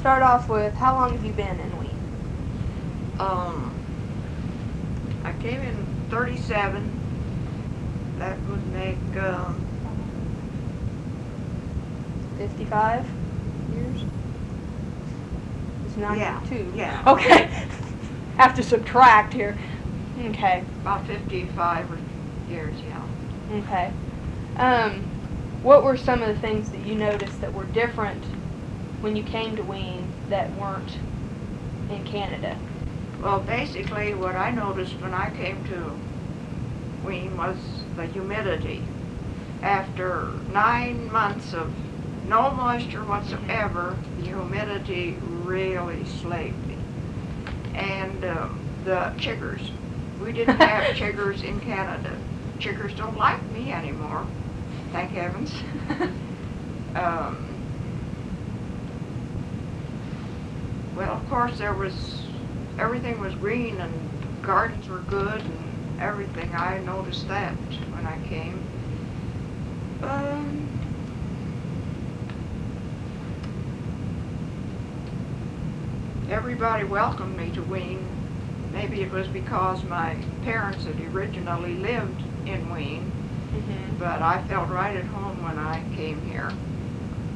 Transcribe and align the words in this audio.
start 0.00 0.22
off 0.22 0.48
with 0.48 0.72
how 0.76 0.94
long 0.94 1.12
have 1.12 1.22
you 1.22 1.32
been 1.32 1.60
in 1.60 1.78
Wien? 1.78 1.90
Um, 3.18 3.74
I 5.24 5.32
came 5.42 5.60
in 5.60 5.86
37. 6.08 6.90
That 8.16 8.40
would 8.48 8.66
make, 8.72 8.96
um, 9.22 9.62
55 12.38 13.06
years? 13.74 14.02
It's 15.84 15.96
92. 15.98 16.72
yeah. 16.74 17.02
yeah. 17.04 17.12
Okay. 17.12 17.66
Have 18.38 18.54
to 18.56 18.62
subtract 18.62 19.34
here. 19.34 19.58
Okay. 20.18 20.64
about 20.80 21.06
55 21.06 21.86
years, 22.48 22.74
yeah. 22.88 23.06
Okay. 23.52 23.92
Um, 24.56 25.02
what 25.62 25.84
were 25.84 25.98
some 25.98 26.22
of 26.22 26.28
the 26.34 26.40
things 26.40 26.70
that 26.70 26.86
you 26.86 26.94
noticed 26.94 27.38
that 27.42 27.52
were 27.52 27.64
different 27.64 28.24
when 29.00 29.16
you 29.16 29.22
came 29.22 29.56
to 29.56 29.62
Wien 29.62 30.06
that 30.28 30.54
weren't 30.56 30.98
in 31.90 32.04
Canada? 32.04 32.58
Well, 33.22 33.40
basically, 33.40 34.14
what 34.14 34.36
I 34.36 34.50
noticed 34.50 34.98
when 35.00 35.14
I 35.14 35.30
came 35.30 35.64
to 35.66 35.92
Wien 37.06 37.36
was 37.36 37.56
the 37.96 38.06
humidity. 38.06 38.82
After 39.62 40.32
nine 40.52 41.10
months 41.12 41.52
of 41.52 41.72
no 42.26 42.50
moisture 42.50 43.04
whatsoever, 43.04 43.96
the 44.18 44.26
humidity 44.26 45.16
really 45.42 46.04
slaved 46.04 46.66
me. 46.66 46.76
And 47.74 48.24
um, 48.24 48.60
the 48.84 49.12
chiggers. 49.16 49.70
We 50.22 50.32
didn't 50.32 50.56
have 50.56 50.84
chiggers 50.96 51.42
in 51.42 51.60
Canada. 51.60 52.16
Chiggers 52.58 52.96
don't 52.96 53.16
like 53.16 53.42
me 53.52 53.72
anymore, 53.72 54.26
thank 54.92 55.10
heavens. 55.12 55.52
um, 56.94 57.50
well, 60.94 61.16
of 61.16 61.28
course, 61.40 61.58
there 61.58 61.72
was 61.72 62.22
everything 62.78 63.18
was 63.18 63.34
green 63.36 63.80
and 63.80 64.42
gardens 64.42 64.86
were 64.90 64.98
good 64.98 65.40
and 65.40 65.98
everything. 65.98 66.54
I 66.54 66.80
noticed 66.80 67.28
that 67.28 67.54
when 67.94 68.04
I 68.04 68.18
came. 68.28 68.62
Um, 70.02 70.68
everybody 76.28 76.84
welcomed 76.84 77.38
me 77.38 77.48
to 77.52 77.62
Wien. 77.62 78.06
Maybe 78.74 79.00
it 79.00 79.10
was 79.10 79.26
because 79.28 79.82
my 79.84 80.16
parents 80.44 80.84
had 80.84 81.00
originally 81.14 81.76
lived 81.76 82.20
in 82.44 82.70
Wien, 82.70 83.00
hmm 83.00 83.98
but 83.98 84.20
I 84.20 84.42
felt 84.42 84.68
right 84.68 84.94
at 84.94 85.06
home 85.06 85.42
when 85.42 85.56
I 85.56 85.82
came 85.96 86.20
here. 86.30 86.52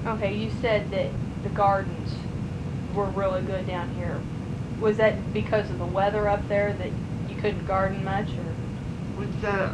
Okay, 0.06 0.36
you 0.36 0.50
said 0.60 0.91
that 0.91 1.08
the 1.42 1.48
gardens 1.48 2.14
were 2.95 3.06
really 3.06 3.42
good 3.42 3.67
down 3.67 3.95
here. 3.95 4.20
Was 4.81 4.97
that 4.98 5.33
because 5.33 5.69
of 5.70 5.78
the 5.78 5.87
weather 5.87 6.28
up 6.28 6.47
there 6.48 6.73
that 6.73 6.91
you 7.28 7.37
couldn't 7.37 7.67
garden 7.67 8.05
much, 8.05 8.28
or? 8.28 9.19
With 9.19 9.41
the 9.41 9.73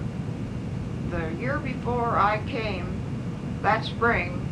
the 1.11 1.33
year 1.41 1.59
before 1.59 2.17
I 2.17 2.41
came, 2.47 3.01
that 3.63 3.85
spring, 3.85 4.47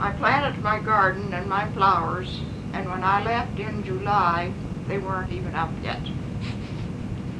I 0.00 0.10
planted 0.12 0.62
my 0.62 0.80
garden 0.80 1.32
and 1.32 1.48
my 1.48 1.70
flowers, 1.72 2.40
and 2.72 2.88
when 2.90 3.04
I 3.04 3.22
left 3.22 3.58
in 3.58 3.84
July, 3.84 4.52
they 4.88 4.98
weren't 4.98 5.32
even 5.32 5.54
up 5.54 5.70
yet. 5.82 6.00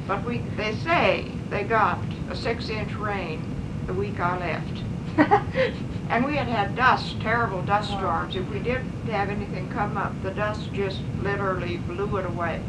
But 0.06 0.24
we, 0.24 0.38
they 0.56 0.74
say 0.76 1.30
they 1.50 1.64
got 1.64 1.98
a 2.30 2.36
six-inch 2.36 2.94
rain 2.94 3.42
the 3.86 3.94
week 3.94 4.20
I 4.20 4.38
left. 4.38 5.74
And 6.08 6.24
we 6.24 6.36
had 6.36 6.46
had 6.48 6.74
dust, 6.74 7.20
terrible 7.20 7.60
dust 7.62 7.90
storms. 7.90 8.34
If 8.34 8.48
we 8.50 8.60
didn't 8.60 8.90
have 9.10 9.28
anything 9.28 9.68
come 9.68 9.96
up, 9.98 10.12
the 10.22 10.30
dust 10.30 10.72
just 10.72 11.00
literally 11.22 11.76
blew 11.78 12.16
it 12.16 12.24
away. 12.26 12.60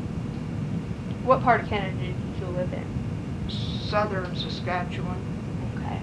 what 1.24 1.42
part 1.42 1.62
of 1.62 1.68
Canada 1.68 1.96
did 1.98 2.16
you 2.40 2.46
live 2.48 2.72
in? 2.74 2.86
Southern 3.50 4.36
Saskatchewan. 4.36 5.18
Okay, 5.78 6.00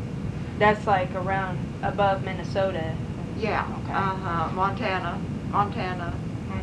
that's 0.58 0.86
like 0.86 1.12
around 1.14 1.58
above 1.82 2.24
Minnesota. 2.24 2.94
Yeah, 3.38 3.66
Okay. 3.84 3.92
uh-huh, 3.92 4.50
Montana, 4.54 5.20
Montana. 5.50 6.14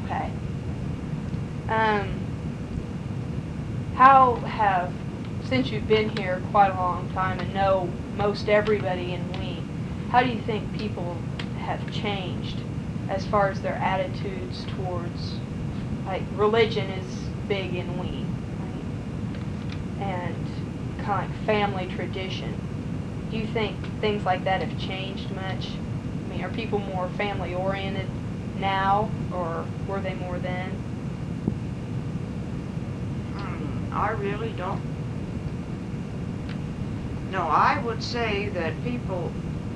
Okay. 0.05 0.29
Um, 1.69 2.09
how 3.95 4.35
have, 4.37 4.91
since 5.45 5.69
you've 5.71 5.87
been 5.87 6.09
here 6.17 6.41
quite 6.51 6.71
a 6.71 6.75
long 6.75 7.09
time 7.13 7.39
and 7.39 7.53
know 7.53 7.89
most 8.17 8.49
everybody 8.49 9.13
in 9.13 9.31
Wien, 9.33 9.52
how 10.13 10.21
do 10.21 10.29
you 10.29 10.39
think 10.41 10.77
people 10.77 11.17
have 11.57 11.91
changed 11.91 12.57
as 13.09 13.25
far 13.25 13.49
as 13.49 13.59
their 13.63 13.73
attitudes 13.77 14.63
towards, 14.77 15.39
like, 16.05 16.21
religion 16.35 16.87
is 16.91 17.15
big 17.47 17.73
in 17.73 17.97
Wien, 17.97 18.27
right? 18.59 20.07
And 20.07 20.47
kind 21.03 21.25
of 21.25 21.35
like 21.35 21.45
family 21.47 21.87
tradition. 21.95 22.53
Do 23.31 23.37
you 23.37 23.47
think 23.47 23.75
things 24.01 24.23
like 24.23 24.43
that 24.43 24.61
have 24.61 24.79
changed 24.79 25.31
much? 25.31 25.69
I 26.25 26.29
mean, 26.29 26.43
are 26.43 26.49
people 26.49 26.77
more 26.77 27.09
family 27.17 27.55
oriented 27.55 28.07
now, 28.59 29.09
or 29.33 29.65
were 29.87 29.99
they 29.99 30.13
more 30.13 30.37
then? 30.37 30.69
Hmm, 33.33 33.91
I 33.91 34.11
really 34.11 34.51
don't. 34.51 34.79
No, 37.31 37.47
I 37.47 37.79
would 37.79 38.03
say 38.03 38.49
that 38.49 38.83
people 38.83 39.31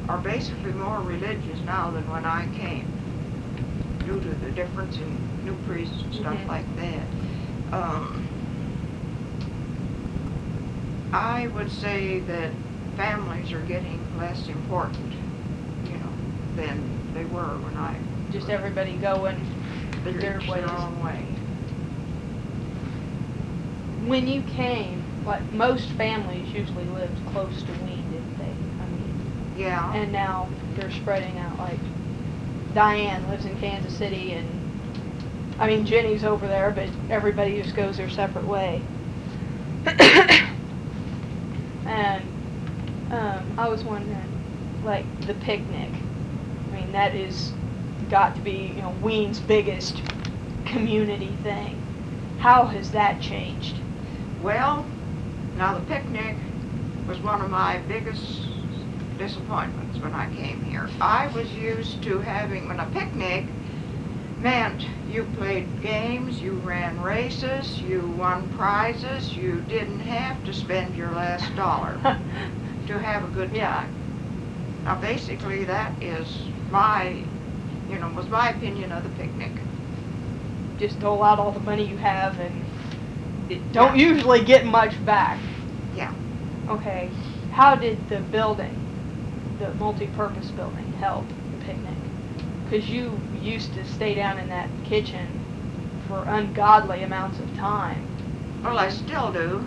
are 0.09 0.17
basically 0.17 0.71
more 0.73 0.99
religious 1.01 1.59
now 1.65 1.91
than 1.91 2.09
when 2.09 2.25
I 2.25 2.47
came, 2.57 2.85
due 4.05 4.19
to 4.19 4.29
the 4.45 4.51
difference 4.51 4.97
in 4.97 5.17
new 5.43 5.55
priests 5.67 6.01
and 6.03 6.13
stuff 6.13 6.37
Mhm. 6.39 6.47
like 6.47 6.65
that. 6.77 7.77
Um, 7.77 8.23
I 11.11 11.47
would 11.47 11.71
say 11.71 12.19
that 12.21 12.51
families 12.95 13.51
are 13.53 13.61
getting 13.61 13.99
less 14.17 14.47
important, 14.47 15.13
you 15.85 15.97
know, 15.97 16.11
than 16.55 16.81
they 17.13 17.25
were 17.25 17.57
when 17.57 17.75
I 17.77 17.95
Just 18.31 18.49
everybody 18.49 18.93
going 18.97 19.37
their, 20.03 20.13
their 20.13 20.39
ways. 20.39 20.49
their 20.65 20.69
own 20.69 21.03
way. 21.03 21.23
When 24.05 24.27
you 24.27 24.41
came, 24.41 25.01
like 25.25 25.41
most 25.53 25.89
families 25.91 26.47
usually 26.53 26.85
lived 26.85 27.17
close 27.31 27.61
to 27.63 27.71
Wien, 27.83 28.03
didn't 28.11 28.37
they? 28.37 28.45
I 28.81 28.87
mean, 28.87 29.13
Yeah. 29.57 29.93
and 29.93 30.11
now 30.11 30.47
they're 30.75 30.91
spreading 30.91 31.37
out. 31.39 31.57
Like 31.57 31.79
Diane 32.73 33.27
lives 33.29 33.45
in 33.45 33.57
Kansas 33.59 33.97
City, 33.97 34.33
and 34.33 34.47
I 35.59 35.67
mean 35.67 35.85
Jenny's 35.85 36.23
over 36.23 36.47
there, 36.47 36.71
but 36.71 36.89
everybody 37.09 37.61
just 37.61 37.75
goes 37.75 37.97
their 37.97 38.09
separate 38.09 38.45
way. 38.45 38.81
and 41.85 42.23
um, 43.11 43.55
I 43.57 43.67
was 43.67 43.83
wondering, 43.83 44.81
like 44.83 45.05
the 45.25 45.33
picnic. 45.35 45.89
I 46.69 46.75
mean, 46.75 46.91
that 46.91 47.15
is 47.15 47.53
got 48.09 48.35
to 48.35 48.41
be 48.41 48.73
you 48.75 48.81
know 48.81 48.95
Wien's 49.01 49.39
biggest 49.39 50.01
community 50.65 51.35
thing. 51.43 51.81
How 52.39 52.65
has 52.65 52.91
that 52.91 53.21
changed? 53.21 53.75
Well, 54.43 54.85
now 55.57 55.73
the 55.77 55.85
picnic 55.85 56.35
was 57.07 57.17
one 57.19 57.41
of 57.41 57.49
my 57.49 57.79
biggest 57.87 58.41
disappointments 59.17 59.99
when 59.99 60.13
I 60.13 60.33
came 60.35 60.63
here. 60.63 60.89
I 61.01 61.27
was 61.27 61.51
used 61.53 62.01
to 62.03 62.19
having, 62.19 62.67
when 62.67 62.79
a 62.79 62.85
picnic 62.87 63.45
meant 64.41 64.85
you 65.09 65.23
played 65.37 65.67
games, 65.81 66.41
you 66.41 66.53
ran 66.53 67.01
races, 67.01 67.81
you 67.81 68.07
won 68.17 68.47
prizes, 68.49 69.35
you 69.35 69.61
didn't 69.67 69.99
have 70.01 70.43
to 70.45 70.53
spend 70.53 70.95
your 70.95 71.11
last 71.11 71.53
dollar 71.55 71.97
to 72.87 72.99
have 72.99 73.23
a 73.23 73.27
good 73.27 73.51
Yeah. 73.53 73.71
time. 73.71 73.93
Now 74.85 74.95
basically 74.95 75.65
that 75.65 75.91
is 76.01 76.27
my, 76.71 77.15
you 77.89 77.97
know, 77.99 78.09
was 78.15 78.27
my 78.29 78.49
opinion 78.49 78.91
of 78.91 79.03
the 79.03 79.09
picnic. 79.21 79.51
Just 80.79 80.99
dole 80.99 81.23
out 81.23 81.39
all 81.39 81.51
the 81.51 81.59
money 81.59 81.85
you 81.85 81.97
have 81.97 82.39
and 82.39 82.63
it 83.49 83.73
don't 83.73 83.97
Yeah. 83.97 84.13
usually 84.13 84.43
get 84.43 84.65
much 84.65 84.93
back. 85.05 85.39
Yeah. 85.95 86.13
Okay, 86.69 87.09
how 87.51 87.75
did 87.75 87.97
the 88.09 88.19
building, 88.19 88.75
the 89.59 89.73
multi-purpose 89.75 90.51
building, 90.51 90.91
help 90.93 91.25
the 91.27 91.65
picnic? 91.65 91.97
Because 92.63 92.89
you 92.89 93.19
used 93.41 93.73
to 93.73 93.85
stay 93.85 94.13
down 94.13 94.37
in 94.39 94.49
that 94.49 94.69
kitchen 94.83 95.27
for 96.07 96.23
ungodly 96.27 97.03
amounts 97.03 97.39
of 97.39 97.55
time. 97.55 98.05
Well, 98.63 98.77
I 98.77 98.89
still 98.89 99.31
do, 99.31 99.65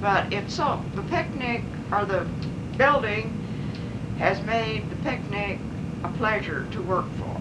but 0.00 0.32
it's 0.32 0.54
so, 0.54 0.82
the 0.94 1.02
picnic, 1.02 1.62
or 1.92 2.04
the 2.04 2.26
building 2.76 3.40
has 4.18 4.40
made 4.42 4.88
the 4.90 4.96
picnic 4.96 5.58
a 6.02 6.08
pleasure 6.08 6.66
to 6.72 6.82
work 6.82 7.06
for. 7.12 7.40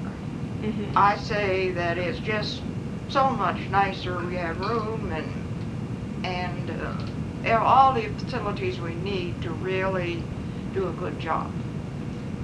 Mm-hmm. 0.64 0.98
I 0.98 1.18
say 1.18 1.72
that 1.72 1.98
it's 1.98 2.20
just 2.20 2.62
so 3.10 3.30
much 3.30 3.60
nicer, 3.70 4.24
we 4.26 4.36
have 4.36 4.60
room 4.60 5.12
and, 5.12 6.26
and, 6.26 6.72
uh, 6.72 7.58
all 7.58 7.94
the 7.94 8.08
facilities 8.20 8.80
we 8.80 8.96
need 8.96 9.42
to 9.42 9.50
really 9.52 10.24
do 10.74 10.88
a 10.88 10.94
good 10.94 11.20
job. 11.20 11.52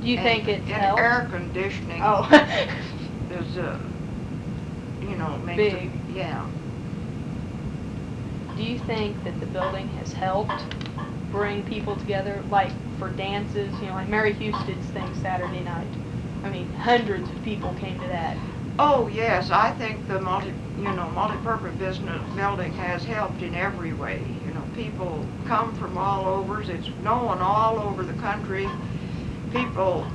Do 0.01 0.07
you 0.07 0.18
think 0.18 0.48
And- 0.48 0.50
it's 0.50 0.66
and 0.72 0.81
helped? 0.81 1.00
air 1.01 1.28
conditioning 1.30 2.01
Oh. 2.04 2.24
is, 3.30 3.57
uh, 3.57 3.78
you 5.01 5.16
know, 5.16 5.38
makes 5.40 5.60
it, 5.74 5.80
Big. 5.80 5.92
yeah. 6.07 6.46
Do 8.56 8.63
you 8.63 8.80
think 8.80 9.24
that 9.24 9.40
the 9.40 9.46
building 9.46 9.88
has 9.90 10.13
helped 10.13 10.63
bring 11.31 11.63
people 11.63 11.96
together, 11.96 12.44
like 12.50 12.72
for 12.98 13.10
dances, 13.10 13.80
you 13.81 13.88
know, 13.88 13.94
like 13.94 14.10
Mary 14.10 14.34
Houston's 14.34 14.86
thing 14.88 15.13
Saturday 15.16 15.62
night? 15.62 15.88
I 16.44 16.50
mean, 16.50 16.72
hundreds 16.74 17.30
of 17.30 17.42
people 17.44 17.74
came 17.75 18.00
to 18.00 18.07
that. 18.07 18.38
Oh, 18.80 19.07
yes, 19.07 19.52
I 19.52 19.72
think 19.72 20.07
the 20.07 20.22
multi, 20.22 20.54
you 20.78 20.84
know, 20.84 21.12
multipurpose 21.13 21.78
business 21.78 22.22
building 22.36 22.72
has 22.74 23.04
helped 23.04 23.42
in 23.42 23.54
every 23.54 23.94
way. 23.94 24.22
You 24.48 24.54
know, 24.54 24.63
people 24.75 25.25
come 25.45 25.75
from 25.75 25.98
all 25.98 26.25
over, 26.25 26.62
it's 26.62 26.88
known 27.04 27.40
all 27.40 27.80
over 27.80 28.04
the 28.04 28.13
country. 28.13 28.68
People 29.51 30.06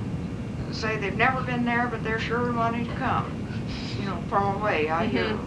say 0.73 0.97
they've 0.97 1.17
never 1.17 1.41
been 1.43 1.65
there, 1.65 1.89
but 1.89 2.03
they're 2.05 2.19
sure 2.19 2.53
wanting 2.53 2.87
to 2.87 2.95
come, 2.95 3.33
you 3.99 4.07
know, 4.07 4.19
far 4.29 4.55
away, 4.57 4.89
I 4.89 5.07
hear. 5.07 5.25
Mhm. 5.25 5.39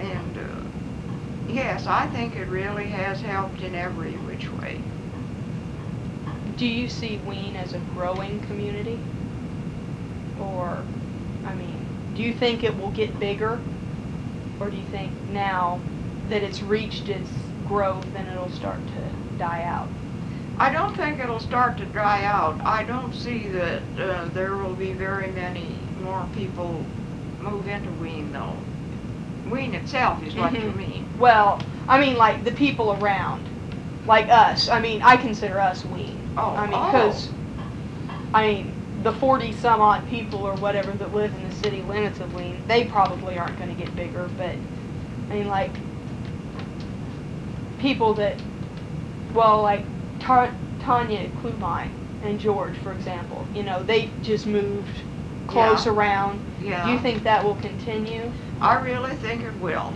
And, 0.00 0.38
uh, 0.38 1.52
yes, 1.52 1.86
I 1.86 2.06
think 2.06 2.36
it 2.36 2.46
really 2.48 2.86
has 2.88 3.20
helped 3.20 3.62
in 3.62 3.74
every 3.74 4.12
which 4.12 4.50
way. 4.52 4.80
Do 6.56 6.66
you 6.66 6.88
see 6.88 7.18
Wien 7.26 7.56
as 7.56 7.74
a 7.74 7.78
growing 7.94 8.40
community? 8.40 8.98
Or, 10.40 10.78
I 11.46 11.54
mean, 11.54 11.76
do 12.14 12.22
you 12.22 12.32
think 12.32 12.64
it 12.64 12.78
will 12.78 12.90
get 12.90 13.18
bigger? 13.20 13.58
Or 14.60 14.70
do 14.70 14.76
you 14.76 14.82
think 14.90 15.12
now 15.32 15.78
that 16.30 16.42
it's 16.42 16.62
reached 16.62 17.08
its 17.08 17.30
growth, 17.68 18.06
then 18.12 18.26
it'll 18.28 18.50
start 18.50 18.78
to 18.88 19.38
die 19.38 19.62
out? 19.62 19.88
I 20.60 20.70
don't 20.72 20.96
think 20.96 21.20
it'll 21.20 21.40
start 21.40 21.76
to 21.78 21.84
dry 21.86 22.24
out. 22.24 22.60
I 22.64 22.82
don't 22.82 23.14
see 23.14 23.48
that 23.48 23.82
uh, 23.98 24.24
there 24.34 24.56
will 24.56 24.74
be 24.74 24.92
very 24.92 25.28
many 25.32 25.76
more 26.02 26.26
people 26.34 26.84
move 27.40 27.68
into 27.68 27.90
Wien 27.92 28.32
though. 28.32 28.56
Wien 29.48 29.74
itself 29.74 30.22
is 30.24 30.34
what 30.34 30.52
you 30.52 30.70
Mhm. 30.70 30.76
mean. 30.76 31.08
Well, 31.18 31.60
I 31.88 32.00
mean, 32.00 32.16
like 32.16 32.44
the 32.44 32.50
people 32.52 32.92
around, 33.00 33.44
like 34.06 34.28
us. 34.28 34.68
I 34.68 34.80
mean, 34.80 35.00
I 35.02 35.16
consider 35.16 35.60
us 35.60 35.84
Wien. 35.84 36.18
Oh, 36.36 36.54
I 36.56 36.66
mean, 36.66 36.74
oh. 36.74 36.86
because, 36.86 37.28
I 38.34 38.46
mean, 38.46 38.72
the 39.04 39.12
40 39.12 39.52
some 39.52 39.80
odd 39.80 40.06
people 40.10 40.40
or 40.44 40.54
whatever 40.54 40.90
that 40.92 41.14
live 41.14 41.32
in 41.34 41.48
the 41.48 41.54
city 41.54 41.82
limits 41.82 42.18
of 42.20 42.34
Wien, 42.34 42.60
they 42.66 42.84
probably 42.84 43.38
aren't 43.38 43.56
going 43.58 43.74
to 43.74 43.80
get 43.80 43.94
bigger, 43.94 44.28
but, 44.36 44.56
I 45.30 45.34
mean, 45.34 45.48
like, 45.48 45.70
people 47.78 48.14
that, 48.14 48.34
well, 49.34 49.62
like 49.62 49.84
Ta- 50.20 50.52
Tanya 50.80 51.28
Klumine 51.42 51.90
and 52.22 52.38
George, 52.40 52.76
for 52.78 52.92
example, 52.92 53.46
you 53.54 53.62
know, 53.62 53.82
they 53.82 54.10
just 54.22 54.46
moved 54.46 54.88
close 55.46 55.86
Yeah. 55.86 55.92
around. 55.92 56.40
Yeah. 56.62 56.84
Do 56.84 56.92
you 56.92 56.98
think 56.98 57.22
that 57.24 57.44
will 57.44 57.54
continue? 57.56 58.30
I 58.60 58.74
really 58.80 59.14
think 59.16 59.42
it 59.44 59.54
will. 59.60 59.92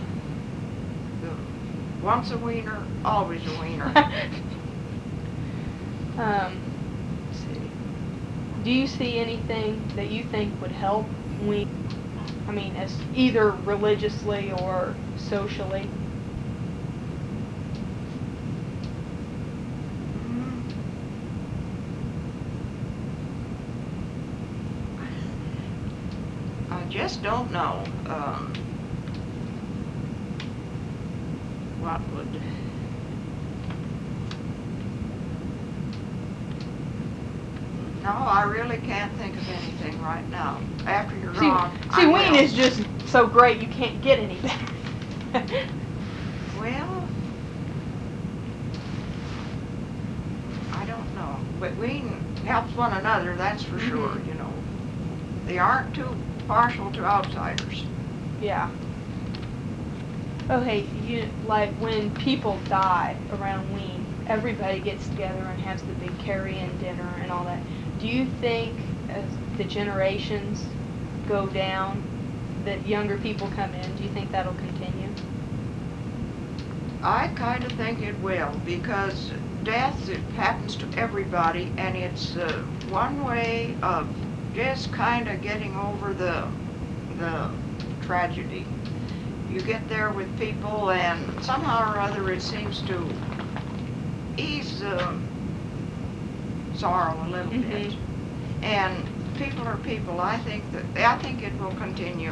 The- 1.21 2.05
Once 2.05 2.31
a 2.31 2.37
wiener, 2.37 2.77
always 3.05 3.41
a 3.45 3.61
wiener. 3.61 3.85
um, 6.17 6.57
let's 7.27 7.39
see. 7.39 7.61
Do 8.63 8.71
you 8.71 8.87
see 8.87 9.19
anything 9.19 9.81
that 9.95 10.09
you 10.09 10.23
think 10.23 10.59
would 10.61 10.71
help 10.71 11.05
we 11.45 11.67
I 12.47 12.51
mean 12.51 12.75
as 12.75 12.95
either 13.15 13.51
religiously 13.51 14.51
or 14.61 14.95
socially? 15.17 15.87
Mm. 20.27 20.63
I 26.71 26.82
just 26.93 27.23
don't 27.23 27.51
know. 27.51 27.83
Um, 28.05 28.53
what 31.81 31.99
would. 32.15 32.27
No, 38.03 38.09
I 38.11 38.43
really 38.43 38.77
can't 38.77 39.11
think 39.13 39.35
of 39.35 39.49
anything 39.49 39.99
right 40.01 40.29
now. 40.29 40.59
After 40.85 41.17
you're 41.17 41.33
See, 41.33 41.39
gone. 41.39 41.71
see 41.95 42.03
I 42.03 42.05
Wien 42.05 42.33
will. 42.33 42.39
is 42.39 42.53
just 42.53 42.83
so 43.07 43.25
great 43.25 43.59
you 43.61 43.67
can't 43.67 43.99
get 44.01 44.19
any 44.19 44.35
better. 44.39 44.67
Well, 46.59 47.07
I 50.73 50.85
don't 50.85 51.15
know. 51.15 51.37
But 51.59 51.75
we 51.77 52.03
helps 52.45 52.75
one 52.75 52.93
another, 52.93 53.35
that's 53.35 53.63
for 53.63 53.79
sure, 53.79 54.09
Mhm. 54.09 54.27
you 54.27 54.33
know. 54.35 54.51
They 55.47 55.57
aren't 55.57 55.93
too 55.95 56.15
partial 56.47 56.91
to 56.91 57.05
outsiders. 57.05 57.85
yeah. 58.41 58.69
Oh 60.49 60.59
hey, 60.59 60.85
you 61.05 61.29
like 61.47 61.69
when 61.75 62.13
people 62.15 62.59
die 62.67 63.15
around 63.31 63.73
Wien, 63.73 64.05
everybody 64.27 64.79
gets 64.79 65.07
together 65.07 65.39
and 65.39 65.61
has 65.61 65.81
the 65.83 65.93
big 65.93 66.17
carry-in 66.19 66.77
dinner 66.79 67.09
and 67.21 67.31
all 67.31 67.45
that. 67.45 67.61
Do 67.99 68.07
you 68.07 68.25
think 68.41 68.77
as 69.09 69.23
the 69.57 69.63
generations 69.63 70.65
go 71.27 71.47
down, 71.47 72.03
that 72.65 72.85
younger 72.87 73.17
people 73.17 73.49
come 73.55 73.73
in? 73.73 73.95
Do 73.95 74.03
you 74.03 74.09
think 74.09 74.31
that'll 74.31 74.53
continue? 74.55 75.09
I 77.01 77.27
kind 77.35 77.63
of 77.63 77.71
think 77.73 78.01
it 78.01 78.17
will 78.19 78.51
because 78.65 79.31
death 79.63 80.09
it 80.09 80.19
happens 80.35 80.75
to 80.77 80.87
everybody 80.97 81.71
and 81.77 81.95
it's 81.97 82.35
uh, 82.35 82.63
one 82.89 83.23
way 83.23 83.75
of 83.81 84.07
just 84.53 84.91
kind 84.91 85.27
of 85.27 85.41
getting 85.41 85.75
over 85.75 86.13
the 86.13 86.47
the 87.19 87.49
tragedy. 88.05 88.65
You 89.51 89.61
get 89.61 89.87
there 89.87 90.09
with 90.11 90.35
people 90.39 90.91
and 90.91 91.43
somehow 91.43 91.93
or 91.93 91.99
other 91.99 92.31
it 92.31 92.41
seems 92.41 92.81
to 92.83 93.07
ease 94.37 94.79
the 94.79 95.19
sorrow 96.75 97.17
a 97.25 97.29
little 97.29 97.51
bit. 97.51 97.91
Mhm. 97.91 97.95
And 98.63 99.03
people 99.37 99.67
are 99.67 99.77
people. 99.77 100.19
I 100.19 100.37
think 100.39 100.63
that 100.71 100.85
I 101.07 101.17
think 101.19 101.43
it 101.43 101.53
will 101.59 101.71
continue. 101.75 102.31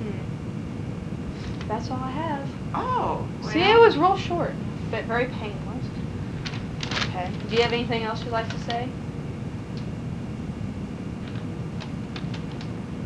Hmm. 0.00 1.68
That's 1.68 1.90
all 1.90 2.00
I 2.02 2.10
have. 2.10 2.48
Oh, 2.74 3.26
See, 3.42 3.60
it 3.60 3.78
was 3.78 3.96
real 3.96 4.16
short, 4.16 4.52
but 4.90 5.04
very 5.04 5.26
painless. 5.26 5.86
Okay. 7.06 7.30
Do 7.48 7.56
you 7.56 7.62
have 7.62 7.72
anything 7.72 8.02
else 8.02 8.22
you'd 8.24 8.32
like 8.32 8.48
to 8.48 8.58
say? 8.60 8.88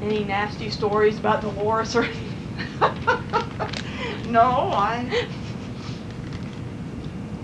Any 0.09 0.25
nasty 0.25 0.71
stories 0.71 1.19
about 1.19 1.43
Dolores 1.43 1.95
or? 1.95 2.05
no, 4.31 4.71
I. 4.73 5.29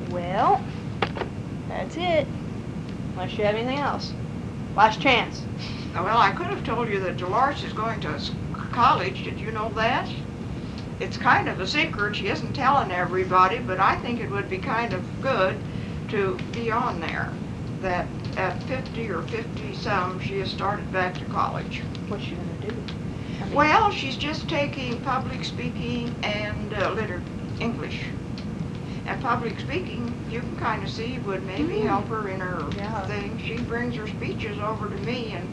Well, 0.09 0.65
that's 1.69 1.95
it. 1.99 2.27
Unless 3.11 3.37
you 3.37 3.45
have 3.45 3.55
anything 3.55 3.81
else. 3.81 4.15
Last 4.75 4.99
chance. 4.99 5.43
Well, 5.93 6.17
I 6.17 6.31
could 6.31 6.47
have 6.47 6.65
told 6.65 6.89
you 6.89 7.01
that 7.01 7.19
Dolores 7.19 7.63
is 7.65 7.75
going 7.75 8.01
to 8.01 8.19
college. 8.73 9.25
Did 9.25 9.39
you 9.39 9.51
know 9.51 9.69
that? 9.75 10.09
It's 11.01 11.19
kind 11.19 11.51
of 11.51 11.61
a 11.61 11.67
secret. 11.67 12.17
She 12.17 12.29
isn't 12.29 12.55
telling 12.55 12.91
everybody, 12.91 13.59
but 13.59 13.79
I 13.79 13.97
think 13.97 14.21
it 14.21 14.31
would 14.31 14.49
be 14.49 14.57
kind 14.57 14.95
of 14.95 15.05
good 15.21 15.59
to 16.09 16.39
be 16.53 16.71
on 16.71 16.99
there. 16.99 17.31
That 17.83 18.07
at 18.37 18.63
50 18.65 19.09
or 19.11 19.23
50 19.23 19.75
some, 19.75 20.21
she 20.21 20.39
has 20.41 20.51
started 20.51 20.91
back 20.93 21.15
to 21.19 21.25
college. 21.27 21.83
What's 22.09 22.25
she 22.25 22.33
gonna 22.35 22.69
do? 22.69 22.77
I 23.41 23.45
mean, 23.47 23.55
Well, 23.55 23.91
she's 23.91 24.17
just 24.17 24.49
taking 24.49 25.01
public 25.03 25.45
speaking 25.45 26.15
and 26.23 26.75
uh, 26.75 26.91
liter 26.93 27.23
English. 27.61 28.05
And 29.07 29.21
public 29.21 29.59
speaking, 29.61 30.13
you 30.31 30.41
can 30.41 30.57
kind 30.57 30.83
of 30.83 30.89
see 30.91 31.19
would 31.27 31.45
maybe 31.47 31.75
Mm. 31.75 31.87
help 31.89 32.09
her 32.09 32.29
in 32.29 32.41
her 32.41 32.65
Yeah. 32.77 33.07
thing. 33.07 33.39
She 33.45 33.59
brings 33.59 33.95
her 33.97 34.07
speeches 34.09 34.59
over 34.59 34.89
to 34.89 34.97
me 35.05 35.33
and 35.37 35.49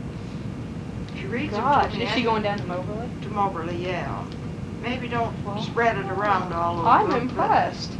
she 1.20 1.26
reads 1.28 1.52
Gosh, 1.54 1.84
them 1.84 1.92
to 1.94 1.98
me. 2.00 2.04
is 2.06 2.12
she 2.14 2.24
going 2.24 2.44
down 2.44 2.58
to 2.60 2.66
Moberly? 2.66 3.10
to 3.24 3.30
Moberly? 3.30 3.76
Yeah. 3.86 4.24
Maybe 4.82 5.08
don't 5.08 5.34
Well, 5.46 5.62
spread 5.62 5.98
it 5.98 6.06
around 6.10 6.54
all 6.54 6.80
over. 6.80 6.88
I'm 6.88 7.08
but- 7.10 7.22
impressed. 7.22 7.92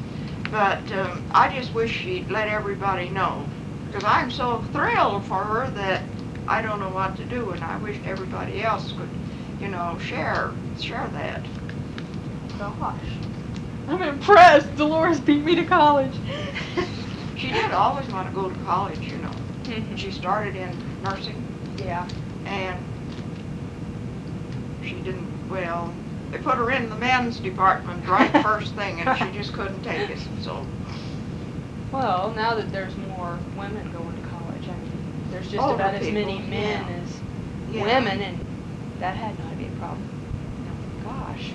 But 0.50 0.92
um, 0.94 1.22
I 1.34 1.54
just 1.58 1.74
wish 1.74 1.92
she'd 1.92 2.30
let 2.30 2.48
everybody 2.50 3.10
know. 3.10 3.46
Because 3.92 4.06
I'm 4.06 4.32
so 4.32 4.62
thrilled 4.72 5.26
for 5.26 5.44
her 5.44 5.70
that 5.72 6.04
I 6.48 6.62
don't 6.62 6.80
know 6.80 6.90
what 6.90 7.18
to 7.18 7.26
do, 7.26 7.52
and 7.52 7.62
I 7.64 7.78
wish 7.78 7.98
everybody 8.06 8.64
else 8.64 8.94
could, 8.94 9.10
you 9.62 9.68
know, 9.68 9.98
share 10.00 10.52
share 10.80 11.10
that. 11.14 11.42
Gosh. 12.58 12.96
I'm 13.90 14.02
impressed. 14.02 14.74
Dolores 14.78 15.20
beat 15.20 15.44
me 15.44 15.56
to 15.56 15.66
college. 15.66 16.14
She 17.38 17.48
did 17.50 17.72
always 17.72 18.08
want 18.10 18.28
to 18.30 18.36
go 18.36 18.52
to 18.52 18.56
college, 18.60 19.00
you 19.00 19.18
know. 19.18 19.32
Mhm. 19.64 19.98
She 19.98 20.12
started 20.12 20.56
in 20.56 20.70
nursing, 21.04 21.44
yeah. 21.80 22.08
and 22.46 22.78
she 24.84 24.94
didn't. 25.02 25.28
Well, 25.50 25.92
they 26.32 26.38
put 26.38 26.58
her 26.58 26.70
in 26.70 26.88
the 26.88 26.96
men's 26.98 27.40
department 27.40 28.08
right 28.08 28.32
first 28.44 28.76
thing, 28.76 29.02
and 29.02 29.18
she 29.18 29.36
just 29.36 29.54
couldn't 29.54 29.82
take 29.82 30.08
it. 30.12 30.20
So, 30.44 30.64
Well, 31.92 32.34
now 32.36 32.56
that 32.56 32.72
there's 32.72 32.96
more 32.98 33.38
women 33.58 33.92
going 33.92 34.16
to 34.22 34.30
college, 34.30 34.64
I 34.64 34.76
mean, 34.78 34.92
there's 35.30 35.50
just 35.50 35.62
Older 35.62 35.76
about 35.76 35.96
as 35.96 36.06
people, 36.06 36.22
many 36.22 36.40
men 36.40 36.86
yeah. 36.88 37.02
as 37.02 37.20
yeah. 37.72 37.84
women, 37.84 38.22
and 38.22 38.46
that 39.00 39.16
had 39.16 39.38
not 39.40 39.50
to 39.52 39.56
be 39.58 39.66
a 39.66 39.72
problem. 39.72 40.08
Gosh. 41.04 41.52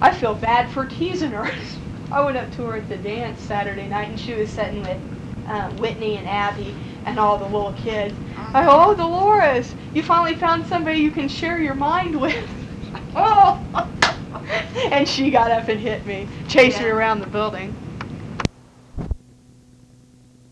I 0.00 0.12
feel 0.12 0.34
bad 0.34 0.70
for 0.70 0.86
teasing 0.86 1.30
her. 1.30 1.50
I 2.12 2.24
went 2.24 2.36
up 2.36 2.50
to 2.56 2.64
her 2.64 2.76
at 2.76 2.88
the 2.88 2.96
dance 2.96 3.40
Saturday 3.40 3.88
night 3.88 4.08
and 4.08 4.18
she 4.18 4.34
was 4.34 4.50
sitting 4.50 4.82
with 4.82 4.98
um, 5.46 5.76
Whitney 5.76 6.16
and 6.16 6.28
Abby 6.28 6.74
and 7.06 7.18
all 7.20 7.38
the 7.38 7.44
little 7.44 7.72
kids. 7.74 8.14
I 8.52 8.64
go, 8.64 8.70
oh, 8.70 8.94
Dolores, 8.94 9.74
you 9.94 10.02
finally 10.02 10.34
found 10.34 10.66
somebody 10.66 10.98
you 10.98 11.12
can 11.12 11.28
share 11.28 11.60
your 11.60 11.74
mind 11.74 12.20
with. 12.20 12.48
oh! 13.16 13.58
and 14.90 15.08
she 15.08 15.30
got 15.30 15.50
up 15.52 15.68
and 15.68 15.78
hit 15.78 16.04
me, 16.04 16.26
chasing 16.48 16.82
me 16.82 16.88
around 16.88 17.20
the 17.20 17.28
building. 17.28 17.74